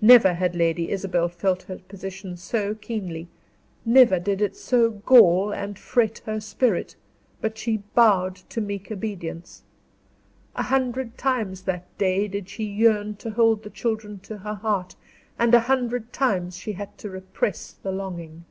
[0.00, 3.28] Never had Lady Isabel felt her position so keenly
[3.84, 6.96] never did it so gall and fret her spirit;
[7.42, 9.64] but she bowed to meek obedience.
[10.56, 14.96] A hundred times that day did she yearn to hold the children to her heart,
[15.38, 18.46] and a hundred times she had to repress the longing.